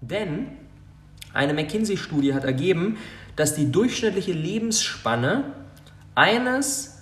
[0.00, 0.46] Denn
[1.32, 2.96] eine McKinsey-Studie hat ergeben,
[3.36, 5.44] dass die durchschnittliche Lebensspanne
[6.14, 6.98] eines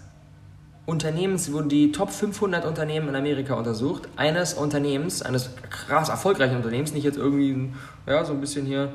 [0.84, 6.92] Unternehmens, wurden die Top 500 Unternehmen in Amerika untersucht, eines Unternehmens, eines krass erfolgreichen Unternehmens,
[6.92, 7.72] nicht jetzt irgendwie
[8.06, 8.92] ja, so ein bisschen hier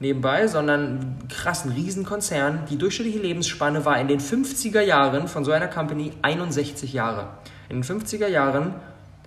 [0.00, 2.60] nebenbei, sondern krassen Riesenkonzern.
[2.70, 7.28] Die durchschnittliche Lebensspanne war in den 50er Jahren von so einer Company 61 Jahre.
[7.68, 8.74] In den 50er Jahren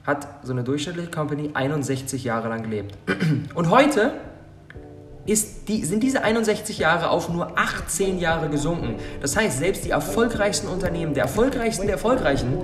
[0.07, 2.97] hat so eine durchschnittliche Company 61 Jahre lang gelebt.
[3.53, 4.13] Und heute
[5.27, 8.95] die, sind diese 61 Jahre auf nur 18 Jahre gesunken.
[9.21, 12.61] Das heißt, selbst die erfolgreichsten Unternehmen, der erfolgreichsten der Erfolgreichen,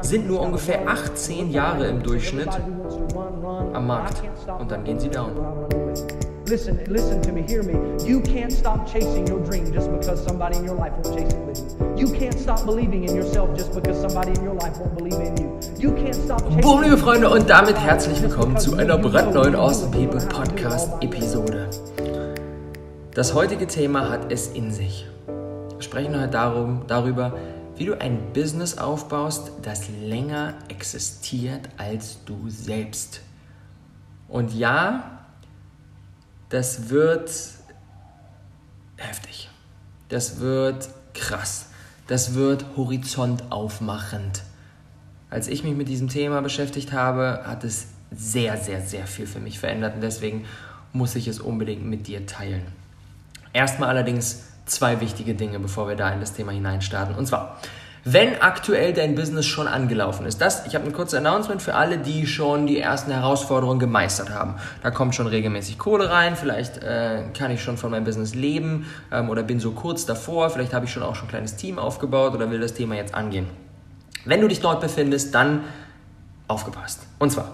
[0.00, 4.22] sind nur ungefähr 18 Jahre im Durchschnitt am Markt.
[4.58, 5.81] Und dann gehen sie down.
[6.52, 7.72] Listen, listen to me, hear me.
[8.06, 11.40] You can't stop chasing your dream just because somebody in your life won't chase it
[11.46, 12.06] with you.
[12.06, 15.34] You can't stop believing in yourself just because somebody in your life won't believe in
[15.38, 15.58] you.
[15.78, 20.20] You can't stop Boom, liebe Freunde, und damit herzlich willkommen zu einer brandneuen Awesome People
[20.28, 21.70] Podcast Episode.
[23.14, 25.06] Das heutige Thema hat es in sich.
[25.26, 27.32] Wir sprechen heute darum, darüber,
[27.76, 33.22] wie du ein Business aufbaust, das länger existiert als du selbst.
[34.28, 35.21] Und ja,
[36.52, 37.30] das wird
[38.98, 39.48] heftig.
[40.10, 41.66] Das wird krass.
[42.08, 44.42] Das wird horizontaufmachend.
[45.30, 49.40] Als ich mich mit diesem Thema beschäftigt habe, hat es sehr, sehr, sehr viel für
[49.40, 50.44] mich verändert und deswegen
[50.92, 52.66] muss ich es unbedingt mit dir teilen.
[53.54, 57.14] Erstmal allerdings zwei wichtige Dinge, bevor wir da in das Thema hineinstarten.
[57.14, 57.58] Und zwar,
[58.04, 60.40] wenn aktuell dein Business schon angelaufen ist.
[60.40, 64.56] Das, ich habe ein kurzes Announcement für alle, die schon die ersten Herausforderungen gemeistert haben.
[64.82, 68.86] Da kommt schon regelmäßig Kohle rein, vielleicht äh, kann ich schon von meinem Business leben
[69.12, 71.78] ähm, oder bin so kurz davor, vielleicht habe ich schon auch schon ein kleines Team
[71.78, 73.46] aufgebaut oder will das Thema jetzt angehen.
[74.24, 75.60] Wenn du dich dort befindest, dann
[76.48, 77.00] aufgepasst.
[77.18, 77.52] Und zwar,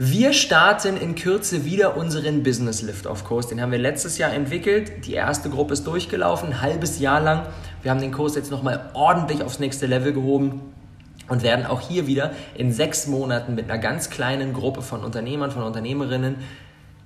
[0.00, 3.48] wir starten in Kürze wieder unseren Business Lift of Kurs.
[3.48, 5.04] Den haben wir letztes Jahr entwickelt.
[5.06, 7.48] Die erste Gruppe ist durchgelaufen, ein halbes Jahr lang.
[7.82, 10.60] Wir haben den Kurs jetzt nochmal ordentlich aufs nächste Level gehoben
[11.26, 15.50] und werden auch hier wieder in sechs Monaten mit einer ganz kleinen Gruppe von Unternehmern,
[15.50, 16.36] von Unternehmerinnen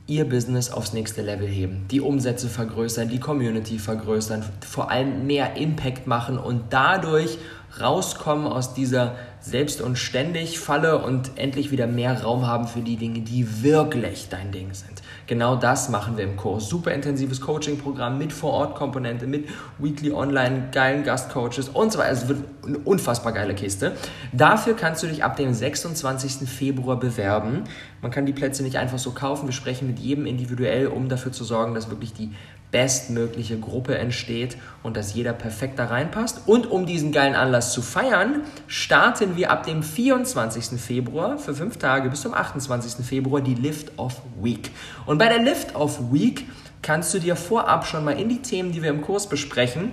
[0.06, 5.56] ihr Business aufs nächste Level heben, die Umsätze vergrößern, die Community vergrößern, vor allem mehr
[5.56, 7.38] Impact machen und dadurch
[7.80, 12.96] rauskommen aus dieser selbst und ständig Falle und endlich wieder mehr Raum haben für die
[12.96, 15.02] Dinge, die wirklich dein Ding sind.
[15.26, 16.68] Genau das machen wir im Kurs.
[16.68, 22.12] Super intensives Coaching-Programm mit Vor-Ort-Komponente, mit Weekly Online, geilen Gastcoaches und so weiter.
[22.12, 23.92] Es wird eine unfassbar geile Kiste.
[24.32, 26.48] Dafür kannst du dich ab dem 26.
[26.48, 27.64] Februar bewerben.
[28.00, 29.46] Man kann die Plätze nicht einfach so kaufen.
[29.46, 32.30] Wir sprechen mit jedem individuell, um dafür zu sorgen, dass wirklich die
[32.72, 36.42] bestmögliche Gruppe entsteht und dass jeder perfekt da reinpasst.
[36.46, 40.80] Und um diesen geilen Anlass zu feiern, starten wir ab dem 24.
[40.80, 43.06] Februar für fünf Tage bis zum 28.
[43.06, 44.70] Februar die Lift of Week.
[45.06, 46.48] Und bei der Lift of Week
[46.80, 49.92] kannst du dir vorab schon mal in die Themen, die wir im Kurs besprechen,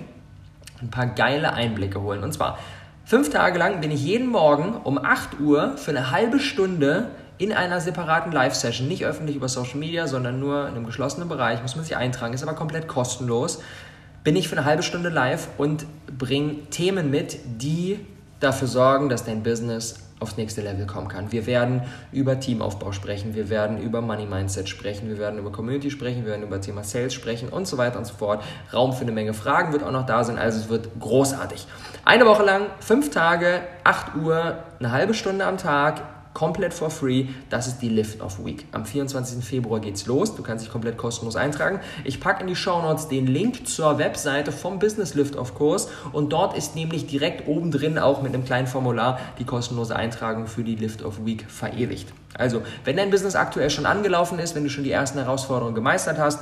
[0.80, 2.24] ein paar geile Einblicke holen.
[2.24, 2.58] Und zwar
[3.04, 7.10] fünf Tage lang bin ich jeden Morgen um 8 Uhr für eine halbe Stunde
[7.40, 11.62] in einer separaten Live-Session, nicht öffentlich über Social Media, sondern nur in einem geschlossenen Bereich,
[11.62, 13.62] muss man sich eintragen, ist aber komplett kostenlos,
[14.22, 15.86] bin ich für eine halbe Stunde live und
[16.18, 17.98] bringe Themen mit, die
[18.40, 21.32] dafür sorgen, dass dein Business aufs nächste Level kommen kann.
[21.32, 21.80] Wir werden
[22.12, 26.32] über Teamaufbau sprechen, wir werden über Money Mindset sprechen, wir werden über Community sprechen, wir
[26.32, 28.44] werden über Thema Sales sprechen und so weiter und so fort.
[28.70, 31.66] Raum für eine Menge Fragen wird auch noch da sein, also es wird großartig.
[32.04, 36.02] Eine Woche lang, fünf Tage, 8 Uhr, eine halbe Stunde am Tag
[36.34, 37.26] komplett for free.
[37.48, 38.66] Das ist die Lift of Week.
[38.72, 39.44] Am 24.
[39.44, 40.36] Februar geht's los.
[40.36, 41.80] Du kannst dich komplett kostenlos eintragen.
[42.04, 45.88] Ich packe in die Show Notes den Link zur Webseite vom Business Lift of Kurs
[46.12, 50.46] und dort ist nämlich direkt oben drin auch mit einem kleinen Formular die kostenlose Eintragung
[50.46, 52.12] für die Lift of Week verewigt.
[52.34, 56.18] Also, wenn dein Business aktuell schon angelaufen ist, wenn du schon die ersten Herausforderungen gemeistert
[56.18, 56.40] hast,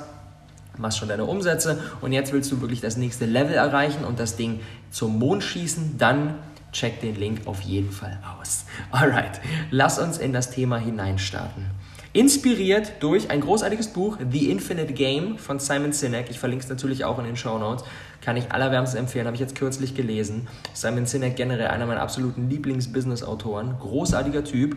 [0.76, 4.36] machst schon deine Umsätze und jetzt willst du wirklich das nächste Level erreichen und das
[4.36, 4.60] Ding
[4.90, 6.34] zum Mond schießen, dann
[6.78, 8.64] check den Link auf jeden Fall aus.
[8.90, 9.40] Alright,
[9.70, 11.66] lass uns in das Thema hineinstarten.
[12.12, 16.30] Inspiriert durch ein großartiges Buch, The Infinite Game von Simon Sinek.
[16.30, 17.84] Ich verlinke es natürlich auch in den Show Notes.
[18.22, 20.48] Kann ich allerwärmstens empfehlen, habe ich jetzt kürzlich gelesen.
[20.72, 23.76] Simon Sinek generell einer meiner absoluten Lieblings-Business-Autoren.
[23.78, 24.76] Großartiger Typ.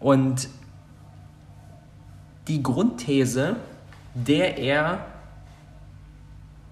[0.00, 0.48] Und
[2.48, 3.56] die Grundthese,
[4.14, 5.06] der er,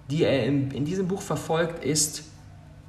[0.09, 2.23] die er in, in diesem Buch verfolgt, ist,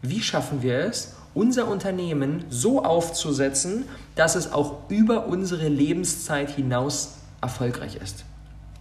[0.03, 3.85] wie schaffen wir es, unser Unternehmen so aufzusetzen,
[4.15, 8.25] dass es auch über unsere Lebenszeit hinaus erfolgreich ist.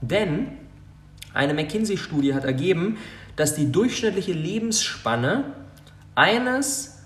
[0.02, 0.48] Denn
[1.34, 2.98] eine McKinsey-Studie hat ergeben,
[3.36, 5.46] dass die durchschnittliche Lebensspanne
[6.16, 6.98] eines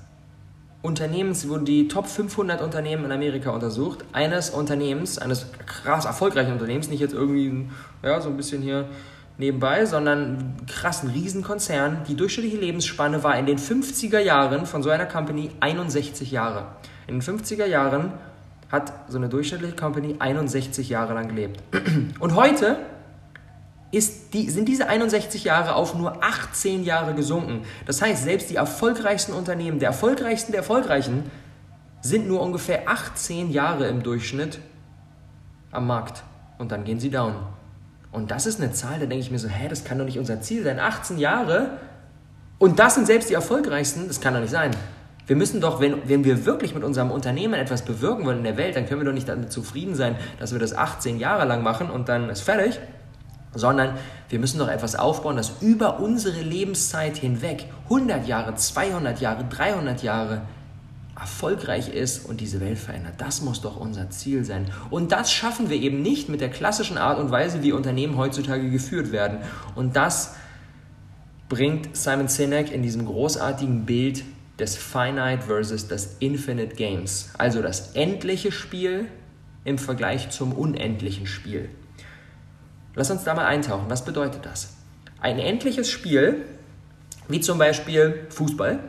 [0.81, 4.05] Unternehmens, wurden die Top 500 Unternehmen in Amerika untersucht.
[4.13, 7.67] Eines Unternehmens, eines krass erfolgreichen Unternehmens, nicht jetzt irgendwie
[8.03, 8.87] ja, so ein bisschen hier
[9.37, 12.03] nebenbei, sondern krassen Riesenkonzern.
[12.07, 16.67] Die durchschnittliche Lebensspanne war in den 50er Jahren von so einer Company 61 Jahre.
[17.07, 18.13] In den 50er Jahren
[18.71, 21.61] hat so eine durchschnittliche Company 61 Jahre lang gelebt.
[22.19, 22.77] Und heute
[23.93, 27.61] die, sind diese 61 Jahre auf nur 18 Jahre gesunken.
[27.85, 31.31] Das heißt, selbst die erfolgreichsten Unternehmen, der erfolgreichsten der erfolgreichen,
[32.01, 34.59] sind nur ungefähr 18 Jahre im Durchschnitt
[35.71, 36.23] am Markt.
[36.57, 37.35] Und dann gehen sie down.
[38.15, 40.17] Und das ist eine Zahl, da denke ich mir so, hä, das kann doch nicht
[40.17, 40.79] unser Ziel sein.
[40.79, 41.71] 18 Jahre
[42.57, 44.71] und das sind selbst die erfolgreichsten, das kann doch nicht sein.
[45.27, 48.55] Wir müssen doch, wenn, wenn wir wirklich mit unserem Unternehmen etwas bewirken wollen in der
[48.57, 51.61] Welt, dann können wir doch nicht damit zufrieden sein, dass wir das 18 Jahre lang
[51.61, 52.79] machen und dann ist fertig,
[53.53, 53.95] sondern
[54.29, 60.03] wir müssen doch etwas aufbauen, das über unsere Lebenszeit hinweg 100 Jahre, 200 Jahre, 300
[60.03, 60.43] Jahre
[61.19, 63.15] erfolgreich ist und diese Welt verändert.
[63.17, 64.69] Das muss doch unser Ziel sein.
[64.89, 68.69] Und das schaffen wir eben nicht mit der klassischen Art und Weise, wie Unternehmen heutzutage
[68.69, 69.39] geführt werden.
[69.75, 70.35] Und das
[71.47, 74.23] bringt Simon Sinek in diesem großartigen Bild
[74.59, 77.29] des Finite versus des Infinite Games.
[77.37, 79.07] Also das endliche Spiel
[79.63, 81.69] im Vergleich zum unendlichen Spiel.
[82.93, 83.85] Lass uns da mal eintauchen.
[83.89, 84.75] Was bedeutet das?
[85.19, 86.45] Ein endliches Spiel,
[87.27, 88.79] wie zum Beispiel Fußball.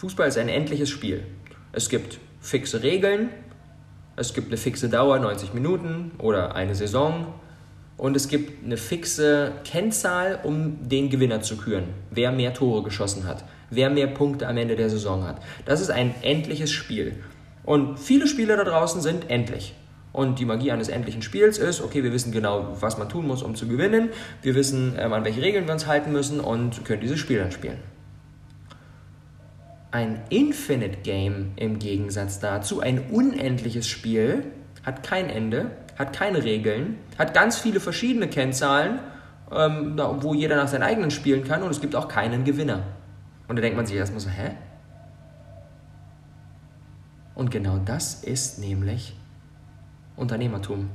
[0.00, 1.24] Fußball ist ein endliches Spiel.
[1.72, 3.28] Es gibt fixe Regeln,
[4.16, 7.34] es gibt eine fixe Dauer, 90 Minuten oder eine Saison.
[7.98, 11.84] Und es gibt eine fixe Kennzahl, um den Gewinner zu küren.
[12.10, 15.42] Wer mehr Tore geschossen hat, wer mehr Punkte am Ende der Saison hat.
[15.66, 17.16] Das ist ein endliches Spiel.
[17.62, 19.74] Und viele Spiele da draußen sind endlich.
[20.14, 23.42] Und die Magie eines endlichen Spiels ist, okay, wir wissen genau, was man tun muss,
[23.42, 24.08] um zu gewinnen.
[24.40, 27.52] Wir wissen, ähm, an welche Regeln wir uns halten müssen und können dieses Spiel dann
[27.52, 27.76] spielen.
[29.92, 34.44] Ein Infinite Game im Gegensatz dazu, ein unendliches Spiel,
[34.84, 39.00] hat kein Ende, hat keine Regeln, hat ganz viele verschiedene Kennzahlen,
[39.50, 42.84] ähm, wo jeder nach seinen eigenen spielen kann und es gibt auch keinen Gewinner.
[43.48, 44.52] Und da denkt man sich erstmal so, hä?
[47.34, 49.16] Und genau das ist nämlich
[50.14, 50.90] Unternehmertum.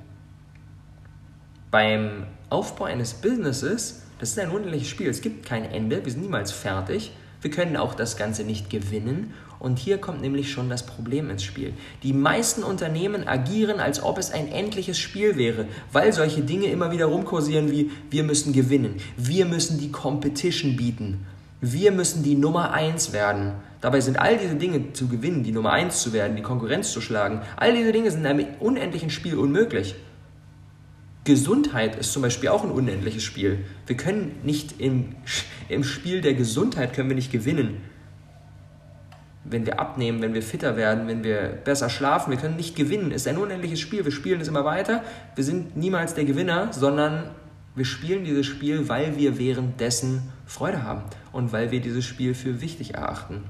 [1.70, 6.22] Beim Aufbau eines Businesses, das ist ein unendliches Spiel, es gibt kein Ende, wir sind
[6.22, 7.12] niemals fertig,
[7.46, 11.44] wir können auch das Ganze nicht gewinnen und hier kommt nämlich schon das Problem ins
[11.44, 11.74] Spiel.
[12.02, 16.90] Die meisten Unternehmen agieren, als ob es ein endliches Spiel wäre, weil solche Dinge immer
[16.90, 21.28] wieder rumkursieren wie wir müssen gewinnen, wir müssen die Competition bieten,
[21.62, 23.52] wir müssen die Nummer 1 werden.
[23.80, 27.00] Dabei sind all diese Dinge zu gewinnen, die Nummer 1 zu werden, die Konkurrenz zu
[27.00, 29.94] schlagen, all diese Dinge sind in einem unendlichen Spiel unmöglich.
[31.26, 33.66] Gesundheit ist zum Beispiel auch ein unendliches Spiel.
[33.88, 35.16] Wir können nicht im,
[35.70, 37.82] im Spiel der Gesundheit können wir nicht gewinnen.
[39.44, 43.12] Wenn wir abnehmen, wenn wir fitter werden, wenn wir besser schlafen, wir können nicht gewinnen.
[43.12, 44.06] Es ist ein unendliches Spiel.
[44.06, 45.04] Wir spielen es immer weiter.
[45.36, 47.32] Wir sind niemals der Gewinner, sondern
[47.76, 52.62] wir spielen dieses Spiel, weil wir währenddessen Freude haben und weil wir dieses Spiel für
[52.62, 53.44] wichtig erachten.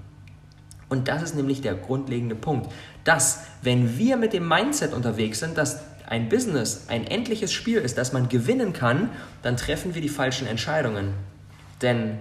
[0.87, 2.71] Und das ist nämlich der grundlegende Punkt,
[3.03, 7.97] dass wenn wir mit dem Mindset unterwegs sind, dass ein Business ein endliches Spiel ist,
[7.97, 9.09] das man gewinnen kann,
[9.41, 11.13] dann treffen wir die falschen Entscheidungen.
[11.81, 12.17] Denn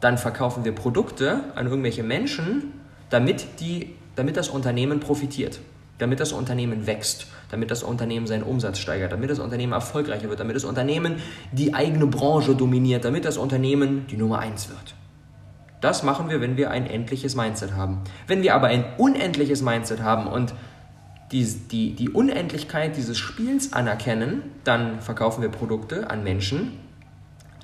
[0.00, 2.72] dann verkaufen wir Produkte an irgendwelche Menschen,
[3.10, 5.60] damit, die, damit das Unternehmen profitiert,
[5.98, 10.40] damit das Unternehmen wächst, damit das Unternehmen seinen Umsatz steigert, damit das Unternehmen erfolgreicher wird,
[10.40, 11.16] damit das Unternehmen
[11.52, 14.94] die eigene Branche dominiert, damit das Unternehmen die Nummer eins wird.
[15.80, 18.00] Das machen wir, wenn wir ein endliches Mindset haben.
[18.26, 20.54] Wenn wir aber ein unendliches Mindset haben und
[21.32, 26.78] die, die, die Unendlichkeit dieses Spiels anerkennen, dann verkaufen wir Produkte an Menschen.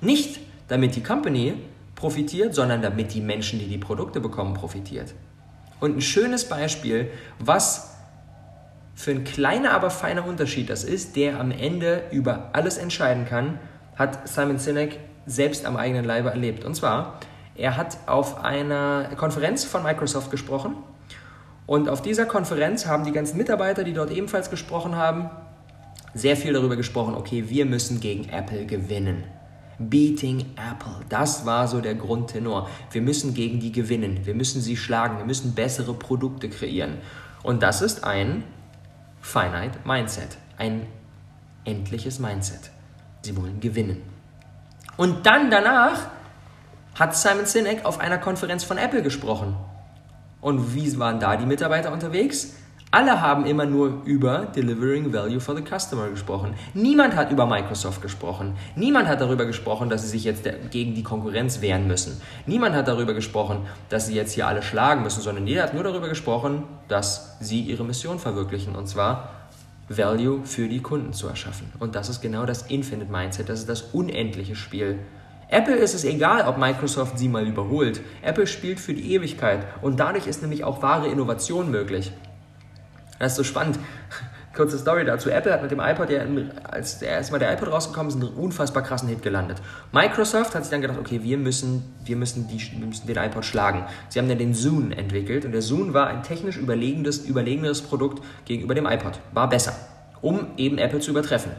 [0.00, 1.54] Nicht damit die Company
[1.94, 5.14] profitiert, sondern damit die Menschen, die die Produkte bekommen, profitiert.
[5.80, 7.96] Und ein schönes Beispiel, was
[8.94, 13.58] für ein kleiner, aber feiner Unterschied das ist, der am Ende über alles entscheiden kann,
[13.96, 16.64] hat Simon Sinek selbst am eigenen Leibe erlebt.
[16.64, 17.20] Und zwar,
[17.54, 20.74] er hat auf einer Konferenz von Microsoft gesprochen
[21.66, 25.30] und auf dieser Konferenz haben die ganzen Mitarbeiter, die dort ebenfalls gesprochen haben,
[26.14, 29.24] sehr viel darüber gesprochen, okay, wir müssen gegen Apple gewinnen.
[29.78, 32.68] Beating Apple, das war so der Grundtenor.
[32.90, 36.98] Wir müssen gegen die gewinnen, wir müssen sie schlagen, wir müssen bessere Produkte kreieren.
[37.42, 38.44] Und das ist ein
[39.20, 40.86] Finite Mindset, ein
[41.64, 42.70] endliches Mindset.
[43.22, 44.02] Sie wollen gewinnen.
[44.96, 46.08] Und dann danach
[46.94, 49.56] hat Simon Sinek auf einer Konferenz von Apple gesprochen.
[50.42, 52.54] Und wie waren da die Mitarbeiter unterwegs?
[52.90, 56.52] Alle haben immer nur über Delivering Value for the Customer gesprochen.
[56.74, 58.52] Niemand hat über Microsoft gesprochen.
[58.76, 62.20] Niemand hat darüber gesprochen, dass sie sich jetzt gegen die Konkurrenz wehren müssen.
[62.44, 65.84] Niemand hat darüber gesprochen, dass sie jetzt hier alle schlagen müssen, sondern jeder hat nur
[65.84, 68.76] darüber gesprochen, dass sie ihre Mission verwirklichen.
[68.76, 69.30] Und zwar
[69.88, 71.72] Value für die Kunden zu erschaffen.
[71.78, 74.98] Und das ist genau das Infinite Mindset, das ist das unendliche Spiel.
[75.52, 78.00] Apple ist es egal, ob Microsoft sie mal überholt.
[78.22, 82.10] Apple spielt für die Ewigkeit und dadurch ist nämlich auch wahre Innovation möglich.
[83.18, 83.78] Das ist so spannend.
[84.56, 85.28] Kurze Story dazu.
[85.28, 86.22] Apple hat mit dem iPod ja,
[86.64, 89.58] als erstmal der iPod rausgekommen ist, einen unfassbar krassen Hit gelandet.
[89.92, 93.44] Microsoft hat sich dann gedacht, okay, wir müssen, wir müssen, die, wir müssen den iPod
[93.44, 93.84] schlagen.
[94.08, 98.24] Sie haben dann den Zune entwickelt und der Zune war ein technisch überlegendes, überlegeneres Produkt
[98.46, 99.20] gegenüber dem iPod.
[99.34, 99.74] War besser,
[100.22, 101.52] um eben Apple zu übertreffen.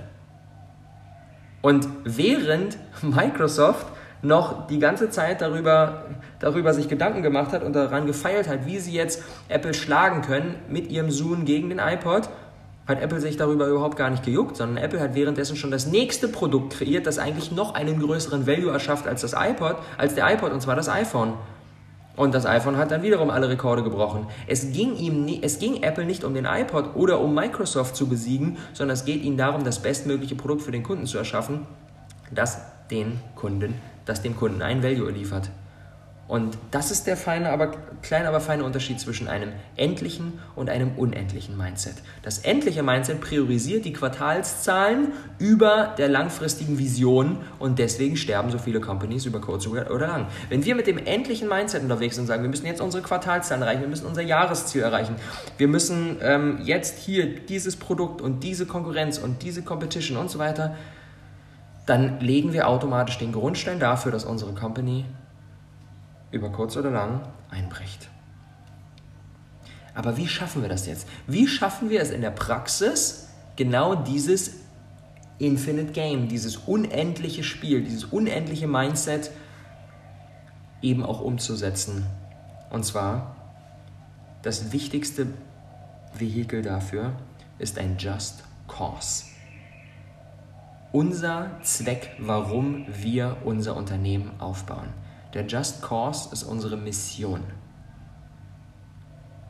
[1.64, 3.88] Und während Microsoft
[4.22, 6.06] noch die ganze Zeit darüber,
[6.40, 10.56] darüber sich Gedanken gemacht hat und daran gefeilt hat, wie sie jetzt Apple schlagen können
[10.70, 12.30] mit ihrem Zoom gegen den iPod,
[12.86, 16.28] hat Apple sich darüber überhaupt gar nicht gejuckt, sondern Apple hat währenddessen schon das nächste
[16.28, 20.52] Produkt kreiert, das eigentlich noch einen größeren Value erschafft als das iPod, als der iPod,
[20.52, 21.34] und zwar das iPhone.
[22.16, 24.28] Und das iPhone hat dann wiederum alle Rekorde gebrochen.
[24.48, 28.08] Es ging, ihm nie, es ging Apple nicht um den iPod oder um Microsoft zu
[28.08, 31.66] besiegen, sondern es geht ihnen darum, das bestmögliche Produkt für den Kunden zu erschaffen,
[32.32, 33.74] das den Kunden
[34.06, 35.50] das dem Kunden ein Value liefert.
[36.34, 40.98] Und das ist der feine, aber kleine, aber feine Unterschied zwischen einem endlichen und einem
[40.98, 41.94] unendlichen Mindset.
[42.24, 48.82] Das endliche Mindset priorisiert die Quartalszahlen über der langfristigen Vision und deswegen sterben so viele
[48.82, 50.26] Companies über kurz oder lang.
[50.50, 53.62] Wenn wir mit dem endlichen Mindset unterwegs sind und sagen, wir müssen jetzt unsere Quartalszahlen
[53.62, 55.18] erreichen, wir müssen unser Jahresziel erreichen,
[55.60, 60.40] wir müssen ähm, jetzt hier dieses Produkt und diese Konkurrenz und diese Competition und so
[60.40, 60.76] weiter,
[61.86, 65.06] dann legen wir automatisch den Grundstein dafür, dass unsere Company
[66.34, 68.10] über kurz oder lang einbricht.
[69.96, 71.08] Aber wie schaffen wir das jetzt?
[71.28, 74.56] Wie schaffen wir es in der Praxis, genau dieses
[75.38, 79.32] Infinite Game, dieses unendliche Spiel, dieses unendliche Mindset
[80.82, 82.06] eben auch umzusetzen?
[82.72, 83.36] Und zwar,
[84.42, 85.28] das wichtigste
[86.18, 87.14] Vehikel dafür
[87.60, 89.26] ist ein Just Cause
[90.94, 94.90] unser Zweck, warum wir unser Unternehmen aufbauen.
[95.34, 97.40] Der Just Cause ist unsere Mission.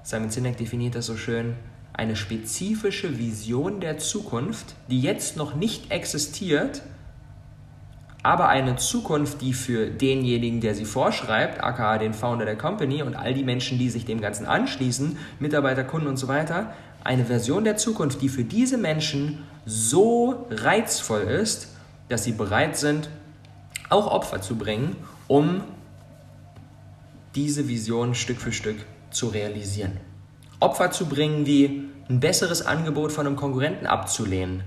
[0.02, 1.56] Simon Sinek definiert das so schön,
[1.92, 6.82] eine spezifische Vision der Zukunft, die jetzt noch nicht existiert,
[8.24, 13.16] aber eine Zukunft, die für denjenigen, der sie vorschreibt, aka den Founder der Company und
[13.16, 16.74] all die Menschen, die sich dem Ganzen anschließen, Mitarbeiter, Kunden und so weiter,
[17.04, 21.68] eine Version der Zukunft, die für diese Menschen so reizvoll ist,
[22.08, 23.10] dass sie bereit sind,
[23.90, 24.96] auch Opfer zu bringen,
[25.28, 25.64] um
[27.36, 28.78] diese Vision Stück für Stück
[29.10, 30.00] zu realisieren.
[30.60, 34.64] Opfer zu bringen, wie ein besseres Angebot von einem Konkurrenten abzulehnen,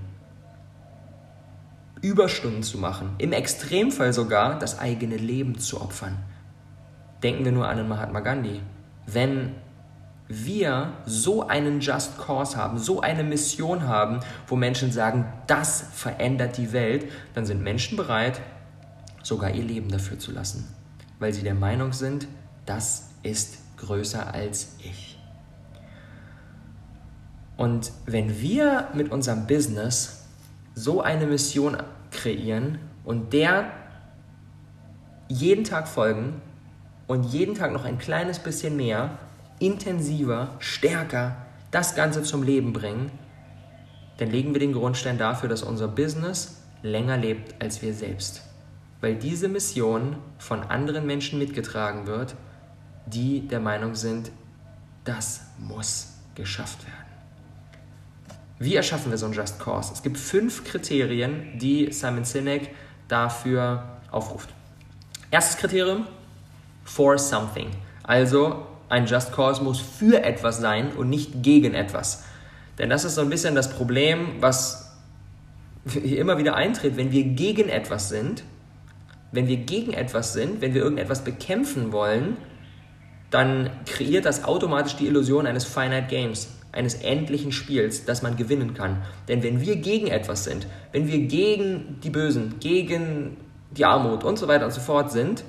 [2.03, 6.19] Überstunden zu machen, im Extremfall sogar das eigene Leben zu opfern.
[7.23, 8.61] Denken wir nur an den Mahatma Gandhi.
[9.07, 9.55] Wenn
[10.29, 16.59] wir so einen Just Cause haben, so eine Mission haben, wo Menschen sagen, das verändert
[16.59, 18.41] die Welt, dann sind Menschen bereit,
[19.27, 20.73] sogar ihr Leben dafür zu lassen,
[21.19, 22.29] weil sie der Meinung sind,
[22.65, 25.19] das ist größer als ich.
[27.57, 30.27] Und wenn wir mit unserem Business
[30.77, 31.77] so eine Mission
[32.13, 33.73] kreieren und der
[35.29, 36.41] jeden Tag folgen
[37.09, 39.19] und jeden Tag noch ein kleines bisschen mehr,
[39.59, 41.37] intensiver, stärker
[41.73, 43.11] das Ganze zum Leben bringen,
[44.19, 48.43] dann legen wir den Grundstein dafür, dass unser Business länger lebt als wir selbst.
[49.01, 52.35] Weil diese Mission von anderen Menschen mitgetragen wird,
[53.07, 54.31] die der Meinung sind,
[55.05, 57.07] das muss geschafft werden.
[58.59, 59.93] Wie erschaffen wir so einen Just Cause?
[59.93, 62.71] Es gibt fünf Kriterien, die Simon Sinek
[63.07, 64.49] dafür aufruft.
[65.31, 66.07] Erstes Kriterium,
[66.85, 67.71] for something.
[68.03, 72.25] Also ein Just Cause muss für etwas sein und nicht gegen etwas.
[72.79, 74.97] Denn das ist so ein bisschen das Problem, was
[75.91, 78.43] hier immer wieder eintritt, wenn wir gegen etwas sind,
[79.33, 82.37] wenn wir gegen etwas sind, wenn wir irgendetwas bekämpfen wollen,
[83.31, 88.75] dann kreiert das automatisch die Illusion eines Finite Games, eines endlichen Spiels, das man gewinnen
[88.75, 89.03] kann.
[89.29, 93.37] Denn wenn wir gegen etwas sind, wenn wir gegen die Bösen, gegen
[93.77, 95.43] die Armut und so weiter und so fort sind,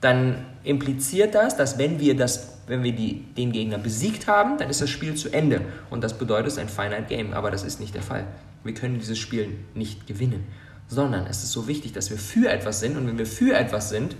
[0.00, 4.68] dann impliziert das, dass wenn wir, das, wenn wir die, den Gegner besiegt haben, dann
[4.68, 5.62] ist das Spiel zu Ende.
[5.90, 7.32] Und das bedeutet, ein Finite Game.
[7.32, 8.24] Aber das ist nicht der Fall.
[8.64, 10.44] Wir können dieses Spiel nicht gewinnen.
[10.88, 12.96] Sondern es ist so wichtig, dass wir für etwas sind.
[12.96, 14.16] Und wenn wir für etwas sind,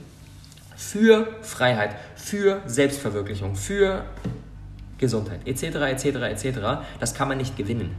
[0.76, 4.04] für Freiheit, für Selbstverwirklichung, für
[4.98, 6.58] Gesundheit, etc., etc., etc.,
[7.00, 7.94] das kann man nicht gewinnen.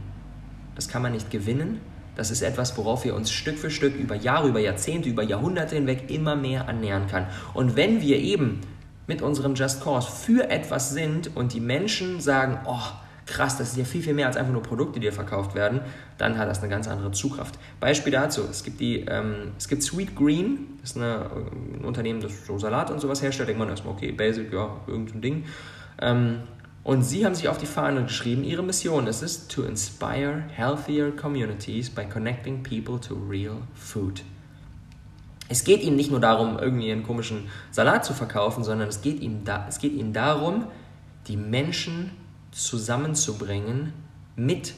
[0.74, 1.80] Das kann man nicht gewinnen.
[2.14, 5.76] Das ist etwas, worauf wir uns Stück für Stück über Jahre, über Jahrzehnte, über Jahrhunderte
[5.76, 7.26] hinweg immer mehr annähern kann.
[7.54, 8.60] Und wenn wir eben
[9.06, 12.82] mit unserem Just Cause für etwas sind und die Menschen sagen, oh,
[13.28, 15.80] krass, das ist ja viel, viel mehr als einfach nur Produkte, die hier verkauft werden,
[16.16, 17.58] dann hat das eine ganz andere Zugkraft.
[17.78, 21.30] Beispiel dazu, es gibt, die, ähm, es gibt Sweet Green, das ist eine,
[21.78, 25.20] ein Unternehmen, das so Salat und sowas herstellt, denkt man erstmal, okay, basic, ja, irgendein
[25.20, 25.44] Ding.
[26.00, 26.40] Ähm,
[26.84, 31.10] und sie haben sich auf die Fahne geschrieben, ihre Mission ist es, to inspire healthier
[31.14, 34.22] communities by connecting people to real food.
[35.50, 39.20] Es geht ihnen nicht nur darum, irgendwie einen komischen Salat zu verkaufen, sondern es geht
[39.20, 40.66] ihnen, da, es geht ihnen darum,
[41.26, 42.10] die Menschen
[42.58, 43.92] zusammenzubringen
[44.36, 44.74] mit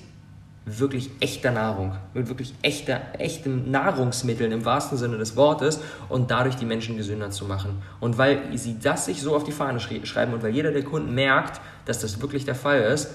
[0.67, 6.57] wirklich echter Nahrung, mit wirklich echter, echten Nahrungsmitteln im wahrsten Sinne des Wortes und dadurch
[6.57, 7.83] die Menschen gesünder zu machen.
[7.99, 11.15] Und weil sie das sich so auf die Fahne schreiben und weil jeder der Kunden
[11.15, 13.11] merkt, dass das wirklich der Fall ist,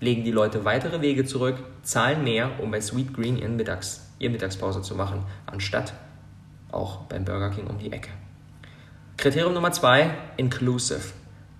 [0.00, 4.32] legen die Leute weitere Wege zurück, zahlen mehr, um bei Sweet Green ihren Mittags, ihre
[4.32, 5.94] Mittagspause zu machen, anstatt
[6.70, 8.10] auch beim Burger King um die Ecke.
[9.16, 11.12] Kriterium Nummer zwei, inclusive.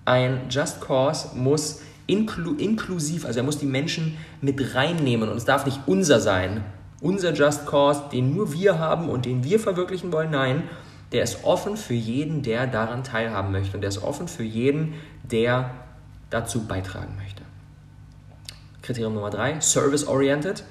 [0.04, 1.80] Ein Just Cause muss
[2.12, 6.64] inklu inklusiv, also er muss die Menschen mit reinnehmen und es darf nicht unser sein.
[7.00, 10.62] Unser Just Cause, den nur wir haben und den wir verwirklichen wollen, nein,
[11.10, 14.94] der ist offen für jeden, der daran teilhaben möchte und der ist offen für jeden,
[15.22, 15.70] der
[16.30, 17.42] dazu beitragen möchte.
[18.82, 20.64] Kriterium Nummer drei, service-oriented.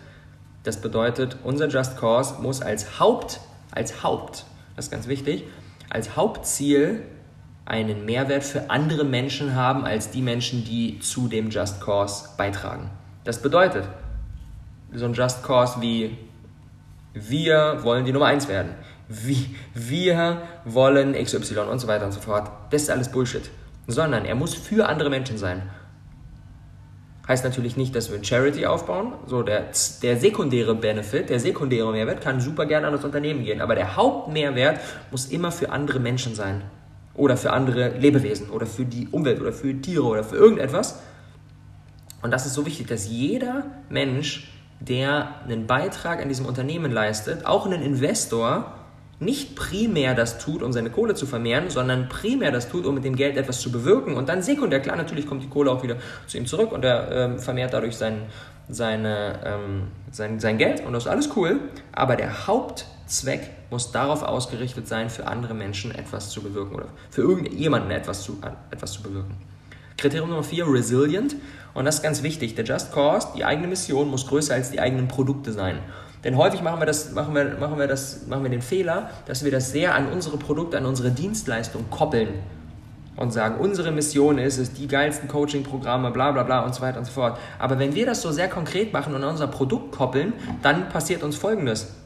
[0.64, 3.40] Das bedeutet, unser Just Cause muss als Haupt,
[3.72, 4.46] als Haupt,
[4.76, 5.46] das ist ganz wichtig,
[5.90, 7.04] als Hauptziel
[7.72, 12.90] einen Mehrwert für andere Menschen haben als die Menschen, die zu dem Just Cause beitragen.
[13.24, 13.88] Das bedeutet,
[14.94, 16.18] so ein Just Cause wie
[17.14, 18.76] wir wollen die Nummer 1 werden,
[19.08, 23.50] wie, wir wollen XY und so weiter und so fort, das ist alles Bullshit.
[23.88, 25.64] Sondern er muss für andere Menschen sein.
[27.28, 29.14] Heißt natürlich nicht, dass wir ein Charity aufbauen.
[29.28, 29.68] So der,
[30.02, 33.62] der sekundäre Benefit, der sekundäre Mehrwert kann super gerne an das Unternehmen gehen.
[33.62, 36.64] Aber der Hauptmehrwert muss immer für andere Menschen sein
[37.14, 41.00] oder für andere Lebewesen oder für die Umwelt oder für Tiere oder für irgendetwas.
[42.22, 47.46] Und das ist so wichtig, dass jeder Mensch, der einen Beitrag an diesem Unternehmen leistet,
[47.46, 48.74] auch ein Investor,
[49.20, 53.06] nicht primär das tut, um seine Kohle zu vermehren, sondern primär das tut, um mit
[53.06, 54.16] dem Geld etwas zu bewirken.
[54.16, 57.12] Und dann sekundär, klar, natürlich kommt die Kohle auch wieder zu ihm zurück und er
[57.12, 58.24] ähm, vermehrt dadurch sein,
[58.68, 61.60] seine, ähm, sein, sein Geld und das ist alles cool.
[61.92, 62.48] Aber der
[63.12, 68.24] Hauptzweck muss darauf ausgerichtet sein, für andere Menschen etwas zu bewirken oder für irgendjemanden etwas
[68.24, 68.38] zu,
[68.72, 69.36] etwas zu bewirken.
[69.98, 71.36] Kriterium Nummer 4, resilient.
[71.74, 72.56] Und das ist ganz wichtig.
[72.56, 75.80] Der Just Cause, die eigene Mission muss größer als die eigenen Produkte sein.
[76.24, 79.44] Denn häufig machen wir, das, machen, wir, machen, wir das, machen wir den Fehler, dass
[79.44, 82.30] wir das sehr an unsere Produkte, an unsere Dienstleistung koppeln
[83.18, 87.00] und sagen, unsere Mission ist es, die geilsten Coaching-Programme, bla bla bla und so weiter
[87.00, 87.38] und so fort.
[87.60, 91.24] Aber wenn wir das so sehr konkret machen und an unser Produkt koppeln, dann passiert
[91.24, 92.01] uns Folgendes.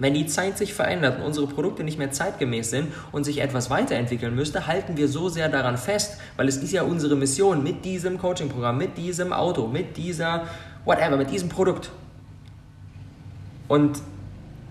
[0.00, 3.68] Wenn die Zeit sich verändert und unsere Produkte nicht mehr zeitgemäß sind und sich etwas
[3.68, 7.84] weiterentwickeln müsste, halten wir so sehr daran fest, weil es ist ja unsere Mission mit
[7.84, 10.46] diesem Coaching-Programm, mit diesem Auto, mit dieser,
[10.86, 11.90] whatever, mit diesem Produkt.
[13.68, 14.00] Und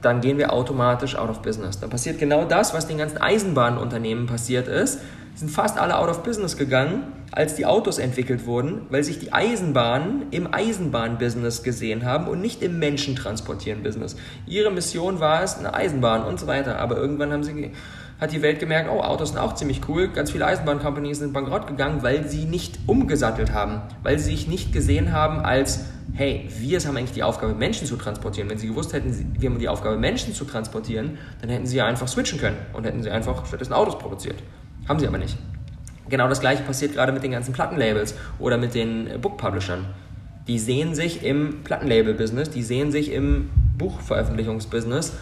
[0.02, 1.80] dann gehen wir automatisch out of business.
[1.80, 5.00] Dann passiert genau das, was den ganzen Eisenbahnunternehmen passiert ist.
[5.40, 9.32] Sind fast alle out of business gegangen, als die Autos entwickelt wurden, weil sich die
[9.32, 14.18] Eisenbahnen im Eisenbahnbusiness gesehen haben und nicht im Menschentransportieren-Business.
[14.48, 16.78] Ihre Mission war es, eine Eisenbahn und so weiter.
[16.80, 17.72] Aber irgendwann haben sie,
[18.20, 20.10] hat die Welt gemerkt, oh, Autos sind auch ziemlich cool.
[20.10, 24.74] Ganz viele Eisenbahncompanies sind bankrott gegangen, weil sie nicht umgesattelt haben, weil sie sich nicht
[24.74, 28.50] gesehen haben als hey, wir haben eigentlich die Aufgabe, Menschen zu transportieren.
[28.50, 31.86] Wenn sie gewusst hätten, wir haben die Aufgabe, Menschen zu transportieren, dann hätten sie ja
[31.86, 34.36] einfach switchen können und hätten sie einfach stattdessen Autos produziert.
[34.90, 35.38] Haben sie aber nicht.
[36.10, 39.86] Genau das gleiche passiert gerade mit den ganzen Plattenlabels oder mit den Book-Publishern.
[40.48, 45.14] Die sehen sich im Plattenlabel-Business, die sehen sich im Buchveröffentlichungsbusiness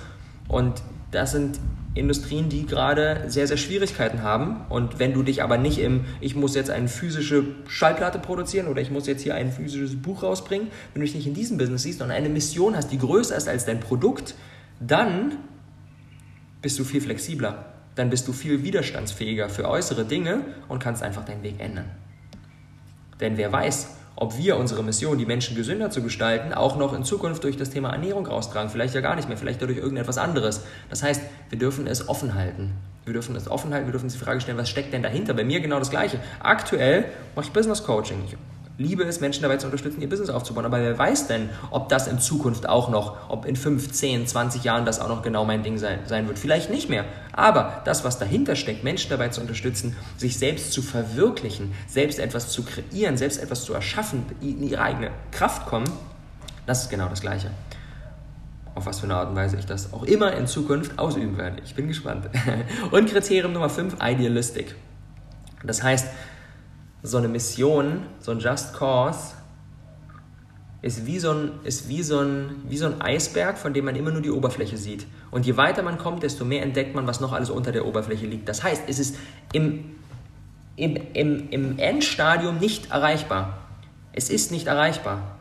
[0.48, 1.60] und das sind
[1.96, 4.62] Industrien, die gerade sehr, sehr Schwierigkeiten haben.
[4.70, 8.82] Und wenn du dich aber nicht im, ich muss jetzt eine physische Schallplatte produzieren oder
[8.82, 11.84] ich muss jetzt hier ein physisches Buch rausbringen, wenn du dich nicht in diesem Business
[11.84, 14.36] siehst und eine Mission hast, die größer ist als dein Produkt,
[14.80, 15.34] dann
[16.62, 17.77] bist du viel flexibler.
[17.98, 21.90] Dann bist du viel widerstandsfähiger für äußere Dinge und kannst einfach deinen Weg ändern.
[23.20, 27.04] Denn wer weiß, ob wir unsere Mission, die Menschen gesünder zu gestalten, auch noch in
[27.04, 28.70] Zukunft durch das Thema Ernährung raustragen.
[28.70, 30.64] Vielleicht ja gar nicht mehr, vielleicht dadurch irgendetwas anderes.
[30.90, 32.72] Das heißt, wir dürfen es offen halten.
[33.06, 35.34] Wir dürfen es offen halten, wir dürfen uns die Frage stellen, was steckt denn dahinter?
[35.34, 36.20] Bei mir genau das Gleiche.
[36.40, 37.06] Aktuell
[37.36, 38.18] mache ich Business Coaching.
[38.80, 40.66] Liebe es, Menschen dabei zu unterstützen, ihr Business aufzubauen.
[40.66, 44.64] Aber wer weiß denn, ob das in Zukunft auch noch, ob in 5, 10, 20
[44.64, 46.38] Jahren das auch noch genau mein Ding sein, sein wird.
[46.38, 47.06] Vielleicht nicht mehr.
[47.34, 52.50] Aber das, was dahinter steckt, Menschen dabei zu unterstützen, sich selbst zu verwirklichen, selbst etwas
[52.50, 55.90] zu kreieren, selbst etwas zu erschaffen, in ihre eigene Kraft kommen,
[56.68, 57.50] das ist genau das Gleiche.
[58.76, 61.64] Auf was für eine Art und Weise ich das auch immer in Zukunft ausüben werde.
[61.66, 62.30] Ich bin gespannt.
[62.92, 64.76] Und Kriterium Nummer 5, Idealistic.
[65.64, 66.10] Das heißt,
[67.08, 69.34] so eine Mission, so ein Just Cause,
[70.82, 73.96] ist wie so ein, ist wie so ein, wie so ein Eisberg, von dem man
[73.96, 75.08] immer nur die Oberfläche sieht.
[75.32, 78.26] Und je weiter man kommt, desto mehr entdeckt man, was noch alles unter der Oberfläche
[78.26, 78.48] liegt.
[78.48, 79.18] Das heißt, es ist
[79.54, 79.96] im,
[80.76, 83.58] im, im, im Endstadium nicht erreichbar.
[84.14, 85.38] Es ist nicht erreichbar.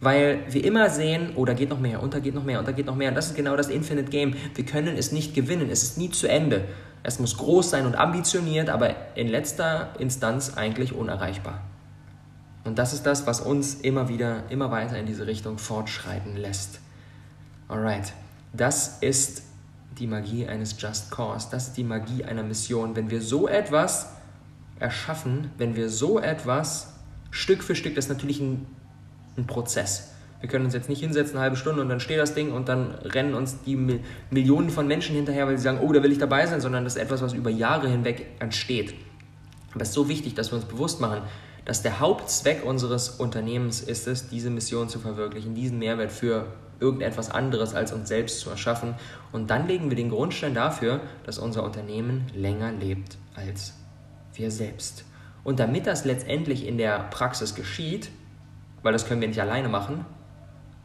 [0.00, 2.86] Weil wir immer sehen, oh, da geht noch mehr, da geht noch mehr, da geht
[2.86, 3.08] noch mehr.
[3.08, 4.34] Und das ist genau das Infinite Game.
[4.54, 5.70] Wir können es nicht gewinnen.
[5.70, 6.66] Es ist nie zu Ende.
[7.06, 11.60] Es muss groß sein und ambitioniert, aber in letzter Instanz eigentlich unerreichbar.
[12.64, 16.80] Und das ist das, was uns immer wieder, immer weiter in diese Richtung fortschreiten lässt.
[17.68, 18.12] Alright,
[18.52, 19.44] das ist
[20.00, 22.96] die Magie eines Just Cause, das ist die Magie einer Mission.
[22.96, 24.08] Wenn wir so etwas
[24.80, 26.94] erschaffen, wenn wir so etwas
[27.30, 28.66] Stück für Stück, das ist natürlich ein,
[29.36, 30.10] ein Prozess.
[30.40, 32.68] Wir können uns jetzt nicht hinsetzen, eine halbe Stunde und dann steht das Ding und
[32.68, 36.18] dann rennen uns die Millionen von Menschen hinterher, weil sie sagen, oh, da will ich
[36.18, 38.94] dabei sein, sondern das ist etwas, was über Jahre hinweg entsteht.
[39.72, 41.22] Aber es ist so wichtig, dass wir uns bewusst machen,
[41.64, 46.46] dass der Hauptzweck unseres Unternehmens ist es, diese Mission zu verwirklichen, diesen Mehrwert für
[46.80, 48.94] irgendetwas anderes als uns selbst zu erschaffen.
[49.32, 53.74] Und dann legen wir den Grundstein dafür, dass unser Unternehmen länger lebt als
[54.34, 55.04] wir selbst.
[55.44, 58.10] Und damit das letztendlich in der Praxis geschieht,
[58.82, 60.04] weil das können wir nicht alleine machen,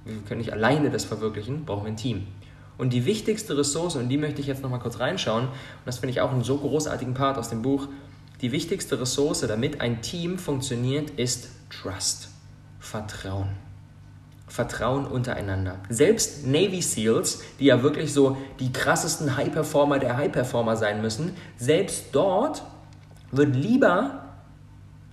[0.05, 2.27] wir können nicht alleine das verwirklichen, brauchen wir ein Team.
[2.77, 5.51] Und die wichtigste Ressource, und die möchte ich jetzt nochmal kurz reinschauen, und
[5.85, 7.87] das finde ich auch einen so großartigen Part aus dem Buch,
[8.41, 12.29] die wichtigste Ressource, damit ein Team funktioniert, ist Trust,
[12.79, 13.49] Vertrauen.
[14.47, 15.77] Vertrauen untereinander.
[15.89, 22.07] Selbst Navy SEALs, die ja wirklich so die krassesten High-Performer der High-Performer sein müssen, selbst
[22.11, 22.63] dort
[23.31, 24.25] wird lieber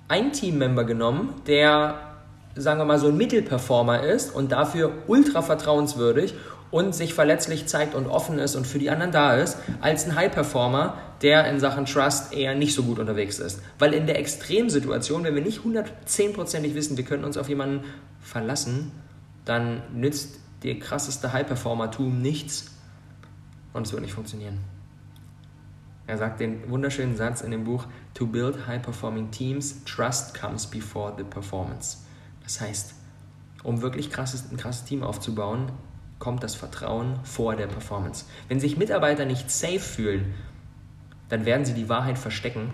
[0.09, 2.08] ein Teammember genommen, der
[2.55, 6.35] sagen wir mal, so ein Mittelperformer ist und dafür ultra vertrauenswürdig
[6.71, 10.15] und sich verletzlich zeigt und offen ist und für die anderen da ist, als ein
[10.15, 13.63] High-Performer, der in Sachen Trust eher nicht so gut unterwegs ist.
[13.79, 17.85] Weil in der Extremsituation, wenn wir nicht 110%ig wissen, wir können uns auf jemanden
[18.21, 18.93] verlassen,
[19.45, 22.73] dann nützt der krasseste High-Performer-Tum nichts
[23.73, 24.59] und es wird nicht funktionieren.
[26.07, 27.85] Er sagt den wunderschönen Satz in dem Buch,
[28.15, 31.99] To build high-performing teams, trust comes before the performance.
[32.49, 32.95] Das heißt,
[33.63, 35.71] um wirklich krasses, ein krasses Team aufzubauen,
[36.19, 38.25] kommt das Vertrauen vor der Performance.
[38.49, 40.33] Wenn sich Mitarbeiter nicht safe fühlen,
[41.29, 42.73] dann werden sie die Wahrheit verstecken,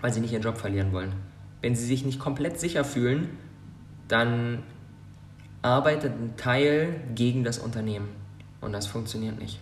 [0.00, 1.12] weil sie nicht ihren Job verlieren wollen.
[1.60, 3.28] Wenn sie sich nicht komplett sicher fühlen,
[4.08, 4.62] dann
[5.60, 8.08] arbeitet ein Teil gegen das Unternehmen
[8.62, 9.60] und das funktioniert nicht.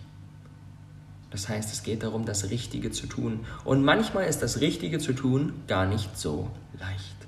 [1.29, 3.41] Das heißt, es geht darum, das Richtige zu tun.
[3.65, 7.20] Und manchmal ist das Richtige zu tun gar nicht so leicht.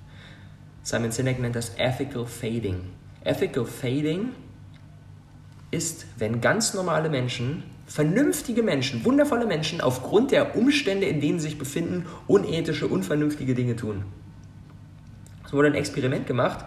[0.86, 2.82] Simon Sinek nennt das Ethical Fading.
[3.24, 4.34] Ethical Fading
[5.72, 11.48] ist, wenn ganz normale Menschen, vernünftige Menschen, wundervolle Menschen aufgrund der Umstände, in denen sie
[11.48, 14.04] sich befinden, unethische, unvernünftige Dinge tun.
[15.46, 16.66] Es wurde ein Experiment gemacht,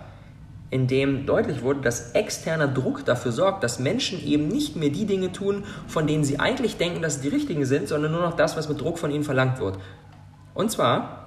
[0.71, 5.05] in dem deutlich wurde, dass externer Druck dafür sorgt, dass Menschen eben nicht mehr die
[5.05, 8.35] Dinge tun, von denen sie eigentlich denken, dass sie die richtigen sind, sondern nur noch
[8.35, 9.79] das, was mit Druck von ihnen verlangt wird.
[10.55, 11.26] Und zwar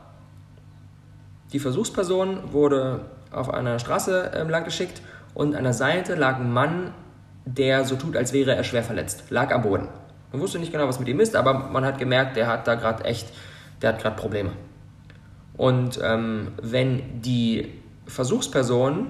[1.51, 5.01] die Versuchsperson wurde auf einer Straße äh, lang geschickt
[5.33, 6.93] und an der Seite lag ein Mann,
[7.45, 9.87] der so tut, als wäre er schwer verletzt, lag am Boden.
[10.31, 12.75] Man wusste nicht genau, was mit ihm ist, aber man hat gemerkt, der hat da
[12.75, 13.27] gerade echt,
[13.81, 14.51] der hat gerade Probleme.
[15.57, 17.73] Und ähm, wenn die
[18.05, 19.07] Versuchsperson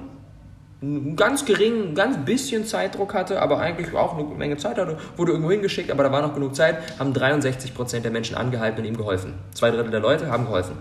[0.82, 5.34] einen ganz geringen, ganz bisschen Zeitdruck hatte, aber eigentlich auch eine Menge Zeit hatte, wurde
[5.34, 8.95] irgendwo hingeschickt, aber da war noch genug Zeit, haben 63% der Menschen angehalten und ihm
[8.95, 9.34] geholfen.
[9.54, 10.78] Zwei Drittel der Leute haben geholfen.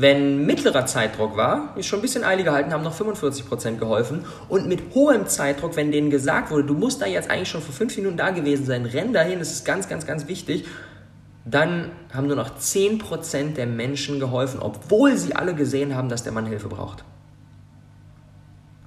[0.00, 4.24] Wenn mittlerer Zeitdruck war, ist schon ein bisschen eilig gehalten, haben noch 45% geholfen.
[4.48, 7.74] Und mit hohem Zeitdruck, wenn denen gesagt wurde, du musst da jetzt eigentlich schon vor
[7.74, 10.66] fünf Minuten da gewesen sein, renn dahin, das ist ganz, ganz, ganz wichtig,
[11.44, 16.30] dann haben nur noch 10% der Menschen geholfen, obwohl sie alle gesehen haben, dass der
[16.30, 17.02] Mann Hilfe braucht.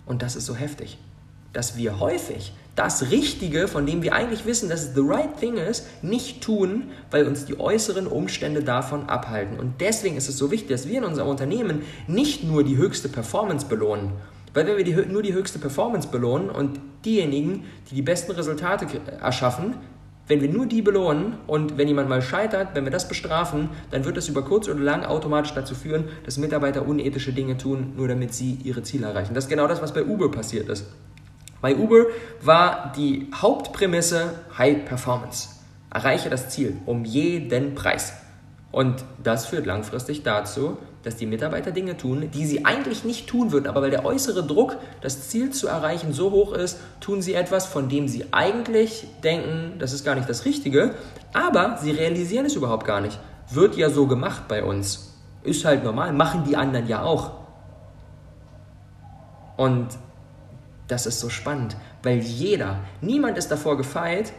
[0.06, 0.98] Und das ist so heftig,
[1.52, 5.58] dass wir häufig das Richtige, von dem wir eigentlich wissen, dass es the right thing
[5.58, 9.60] ist, nicht tun, weil uns die äußeren Umstände davon abhalten.
[9.60, 13.10] Und deswegen ist es so wichtig, dass wir in unserem Unternehmen nicht nur die höchste
[13.10, 14.12] Performance belohnen.
[14.54, 18.86] Weil wenn wir die, nur die höchste Performance belohnen und diejenigen, die die besten Resultate
[19.22, 19.76] erschaffen,
[20.32, 24.06] Wenn wir nur die belohnen und wenn jemand mal scheitert, wenn wir das bestrafen, dann
[24.06, 28.08] wird das über kurz oder lang automatisch dazu führen, dass Mitarbeiter unethische Dinge tun, nur
[28.08, 29.34] damit sie ihre Ziele erreichen.
[29.34, 30.86] Das ist genau das, was bei Uber passiert ist.
[31.62, 32.06] Bei Uber
[32.42, 35.50] war die Hauptprämisse High Performance.
[35.94, 38.14] Erreiche das Ziel um jeden Preis.
[38.72, 43.52] Und das führt langfristig dazu, dass die Mitarbeiter Dinge tun, die sie eigentlich nicht tun
[43.52, 47.34] würden, aber weil der äußere Druck, das Ziel zu erreichen, so hoch ist, tun sie
[47.34, 50.96] etwas, von dem sie eigentlich denken, das ist gar nicht das Richtige,
[51.34, 53.20] aber sie realisieren es überhaupt gar nicht.
[53.50, 55.16] Wird ja so gemacht bei uns.
[55.44, 57.32] Ist halt normal, machen die anderen ja auch.
[59.58, 59.90] Und
[60.92, 64.34] das ist so spannend, weil jeder, niemand ist davor gefeit,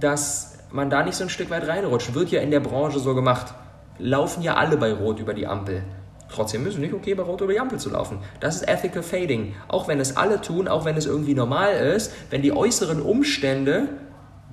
[0.00, 2.14] dass man da nicht so ein Stück weit reinrutscht.
[2.14, 3.54] Wird ja in der Branche so gemacht.
[3.98, 5.82] Laufen ja alle bei Rot über die Ampel.
[6.30, 8.18] Trotzdem ist es nicht okay, bei Rot über die Ampel zu laufen.
[8.40, 9.54] Das ist Ethical Fading.
[9.68, 13.88] Auch wenn es alle tun, auch wenn es irgendwie normal ist, wenn die äußeren Umstände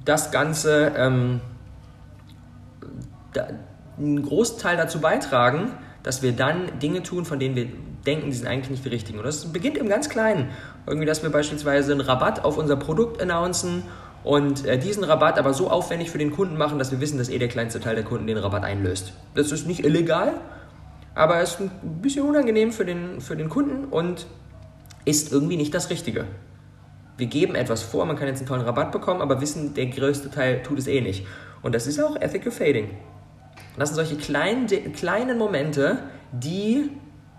[0.03, 1.41] das Ganze ähm,
[3.33, 3.47] da,
[3.97, 5.71] einen Großteil dazu beitragen,
[6.03, 7.67] dass wir dann Dinge tun, von denen wir
[8.05, 9.19] denken, die sind eigentlich nicht die richtigen.
[9.19, 10.49] Und das beginnt im ganz Kleinen.
[10.87, 13.83] Irgendwie, dass wir beispielsweise einen Rabatt auf unser Produkt announcen
[14.23, 17.29] und äh, diesen Rabatt aber so aufwendig für den Kunden machen, dass wir wissen, dass
[17.29, 19.13] eh der kleinste Teil der Kunden den Rabatt einlöst.
[19.33, 20.33] Das ist nicht illegal,
[21.13, 21.71] aber es ist ein
[22.01, 24.27] bisschen unangenehm für den, für den Kunden und
[25.05, 26.25] ist irgendwie nicht das Richtige.
[27.17, 30.29] Wir geben etwas vor, man kann jetzt einen tollen Rabatt bekommen, aber wissen, der größte
[30.29, 31.25] Teil tut es eh nicht.
[31.61, 32.89] Und das ist auch Ethical Fading.
[33.77, 35.99] Das sind solche kleinen, kleinen Momente,
[36.31, 36.91] die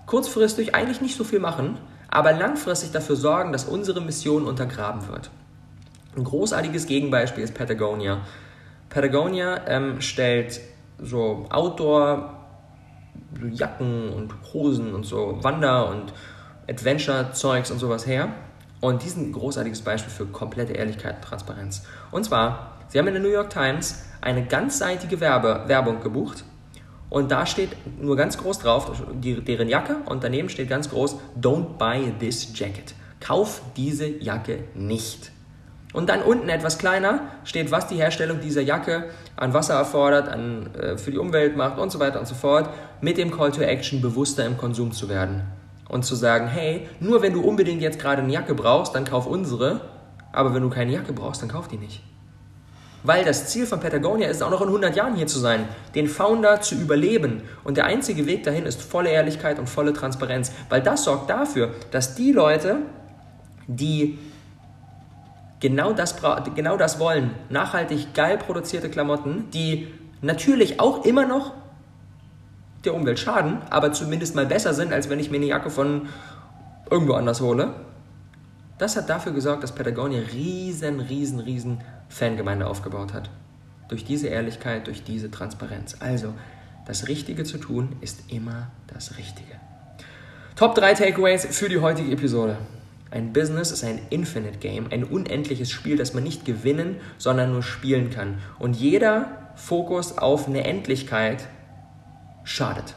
[0.07, 1.79] kurzfristig eigentlich nicht so viel machen,
[2.09, 5.31] aber langfristig dafür sorgen, dass unsere Mission untergraben wird.
[6.17, 8.23] Ein großartiges Gegenbeispiel ist Patagonia.
[8.89, 10.61] Patagonia ähm, stellt
[10.99, 12.33] so Outdoor
[13.53, 16.13] Jacken und Hosen und so Wander- und
[16.69, 18.29] Adventure-Zeugs und sowas her.
[18.81, 21.85] Und die sind ein großartiges Beispiel für komplette Ehrlichkeit und Transparenz.
[22.11, 26.45] Und zwar, sie haben in der New York Times eine ganzseitige Werbe Werbung gebucht
[27.09, 31.17] und da steht nur ganz groß drauf, die, deren Jacke und daneben steht ganz groß,
[31.41, 32.95] Don't buy this jacket.
[33.21, 35.31] Kauf diese Jacke nicht.
[35.93, 39.05] Und dann unten etwas kleiner steht, was die Herstellung dieser Jacke
[39.37, 42.69] an Wasser erfordert, an, äh, für die Umwelt macht und so weiter und so fort,
[43.01, 45.43] mit dem Call to Action bewusster im Konsum zu werden.
[45.89, 49.27] Und zu sagen, hey, nur wenn du unbedingt jetzt gerade eine Jacke brauchst, dann kauf
[49.27, 49.81] unsere,
[50.33, 52.03] aber wenn du keine Jacke brauchst, dann kauf die nicht.
[53.07, 56.09] Weil das Ziel von Patagonia ist auch noch in 100 Jahren hier zu sein, den
[56.09, 57.43] Founder zu überleben.
[57.63, 60.51] Und der einzige Weg dahin ist volle Ehrlichkeit und volle Transparenz.
[60.71, 62.79] Weil das sorgt dafür, dass die Leute,
[63.69, 64.19] die
[65.61, 66.17] genau das,
[66.57, 67.31] genau das wollen.
[67.49, 69.87] Nachhaltig geil produzierte Klamotten, die
[70.21, 71.53] natürlich auch immer noch
[72.85, 76.09] der Umwelt schaden, aber zumindest mal besser sind, als wenn ich mir eine Jacke von
[76.91, 77.73] irgendwo anders hole.
[78.79, 83.31] Das hat dafür gesorgt, dass Patagonia riesen, riesen, riesen Fangemeinde aufgebaut hat.
[83.89, 85.97] Durch diese Ehrlichkeit, durch diese Transparenz.
[86.01, 86.35] Also,
[86.87, 89.55] das Richtige zu tun ist immer das Richtige.
[90.57, 92.59] Top 3 Takeaways für die heutige Episode.
[93.11, 97.63] Ein Business ist ein Infinite Game, ein unendliches Spiel, das man nicht gewinnen, sondern nur
[97.63, 98.39] spielen kann.
[98.59, 101.47] Und jeder Fokus auf eine Endlichkeit
[102.45, 102.95] schadet.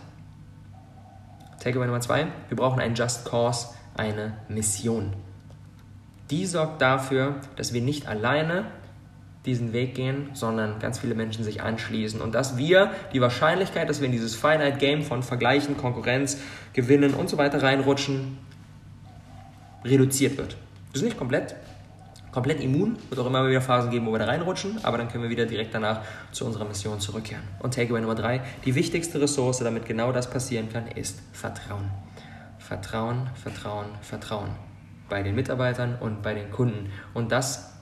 [1.60, 5.14] Takeaway Nummer zwei: Wir brauchen einen Just Cause, eine Mission.
[6.32, 8.66] Die sorgt dafür, dass wir nicht alleine
[9.46, 14.00] diesen Weg gehen, sondern ganz viele Menschen sich anschließen und dass wir die Wahrscheinlichkeit, dass
[14.00, 16.38] wir in dieses Finite Game von Vergleichen, Konkurrenz,
[16.74, 18.38] Gewinnen und so weiter reinrutschen,
[19.84, 20.58] reduziert wird.
[20.92, 21.56] Das ist nicht komplett,
[22.32, 25.24] komplett immun, wird auch immer wieder Phasen geben, wo wir da reinrutschen, aber dann können
[25.24, 27.44] wir wieder direkt danach zu unserer Mission zurückkehren.
[27.60, 31.90] Und Takeaway Nummer drei, die wichtigste Ressource, damit genau das passieren kann, ist Vertrauen.
[32.60, 34.69] Vertrauen, Vertrauen, Vertrauen.
[35.10, 36.92] Bei den Mitarbeitern und bei den Kunden.
[37.14, 37.74] Und das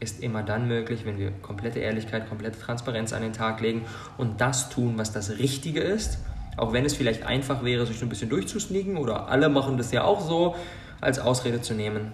[0.00, 3.84] ist immer dann möglich, wenn wir komplette Ehrlichkeit, komplette Transparenz an den Tag legen
[4.18, 6.18] und das tun, was das Richtige ist.
[6.56, 10.04] Auch wenn es vielleicht einfach wäre, sich ein bisschen durchzusneaken oder alle machen das ja
[10.04, 10.56] auch so,
[11.00, 12.12] als Ausrede zu nehmen.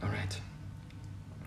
[0.00, 0.40] Alright.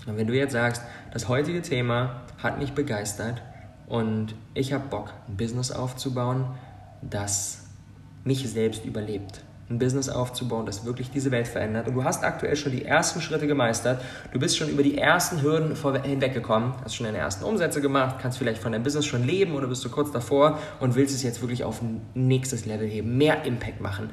[0.08, 0.82] Und wenn du jetzt sagst,
[1.12, 3.42] das heutige Thema hat mich begeistert
[3.88, 6.46] und ich habe Bock, ein Business aufzubauen,
[7.02, 7.68] das
[8.24, 9.44] mich selbst überlebt.
[9.70, 11.88] Ein Business aufzubauen, das wirklich diese Welt verändert.
[11.88, 14.00] Und du hast aktuell schon die ersten Schritte gemeistert.
[14.32, 18.38] Du bist schon über die ersten Hürden hinweggekommen, hast schon deine ersten Umsätze gemacht, kannst
[18.38, 21.42] vielleicht von deinem Business schon leben oder bist du kurz davor und willst es jetzt
[21.42, 24.12] wirklich auf ein nächstes Level heben, mehr Impact machen.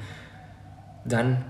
[1.05, 1.45] Dann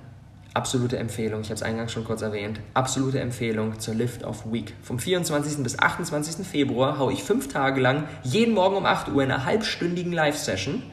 [0.53, 4.73] absolute Empfehlung, ich habe es eingangs schon kurz erwähnt, absolute Empfehlung zur Lift of Week.
[4.81, 5.63] Vom 24.
[5.63, 6.45] bis 28.
[6.45, 10.83] Februar haue ich fünf Tage lang jeden Morgen um 8 Uhr in einer halbstündigen Live-Session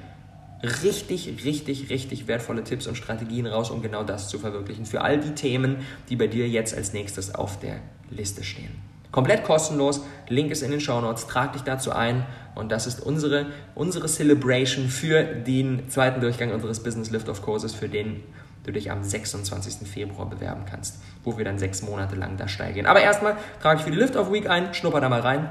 [0.63, 4.87] richtig, richtig, richtig wertvolle Tipps und Strategien raus, um genau das zu verwirklichen.
[4.87, 8.71] Für all die Themen, die bei dir jetzt als nächstes auf der Liste stehen.
[9.11, 10.03] Komplett kostenlos.
[10.29, 11.27] Link ist in den Show Notes.
[11.27, 12.25] Trag dich dazu ein.
[12.55, 17.89] Und das ist unsere, unsere Celebration für den zweiten Durchgang unseres Business Lift-Off Kurses, für
[17.89, 18.23] den
[18.65, 19.89] du dich am 26.
[19.89, 22.87] Februar bewerben kannst, wo wir dann sechs Monate lang da steigen.
[22.87, 25.49] Aber erstmal trage ich für die Lift-Off Week ein, schnupper da mal rein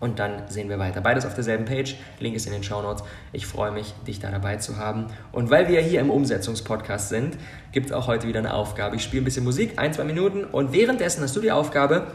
[0.00, 1.00] und dann sehen wir weiter.
[1.00, 3.02] Beides auf derselben Page, Link ist in den Show Notes.
[3.32, 5.06] Ich freue mich, dich da dabei zu haben.
[5.32, 7.36] Und weil wir hier im Umsetzungspodcast sind,
[7.72, 8.96] gibt es auch heute wieder eine Aufgabe.
[8.96, 12.08] Ich spiele ein bisschen Musik, ein, zwei Minuten und währenddessen hast du die Aufgabe,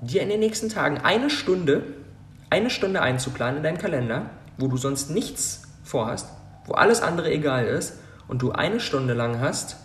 [0.00, 1.84] dir in den nächsten Tagen eine Stunde,
[2.50, 6.28] eine Stunde einzuplanen in deinem Kalender, wo du sonst nichts vorhast,
[6.64, 7.94] wo alles andere egal ist
[8.28, 9.76] und du eine Stunde lang hast,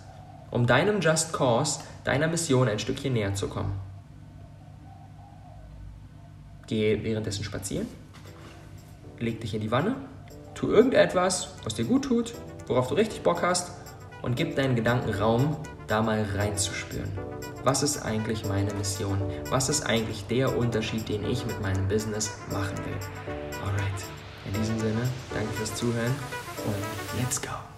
[0.50, 3.90] um deinem Just Cause, deiner Mission ein Stückchen näher zu kommen.
[6.72, 7.86] Geh währenddessen spazieren,
[9.20, 9.94] leg dich in die Wanne,
[10.54, 12.34] tu irgendetwas, was dir gut tut,
[12.66, 13.72] worauf du richtig Bock hast
[14.22, 15.58] und gib deinen Gedanken Raum,
[15.88, 17.12] da mal reinzuspüren.
[17.66, 19.22] Was ist eigentlich meine Mission?
[19.50, 22.96] Was ist eigentlich der Unterschied, den ich mit meinem Business machen will?
[23.66, 24.06] Alright,
[24.48, 25.02] in diesem Sinne,
[25.34, 26.16] danke fürs Zuhören
[26.66, 27.71] und let's go!